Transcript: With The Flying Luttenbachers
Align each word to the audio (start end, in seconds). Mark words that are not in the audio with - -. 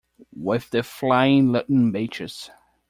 With 0.35 0.71
The 0.71 0.81
Flying 0.81 1.49
Luttenbachers 1.49 2.49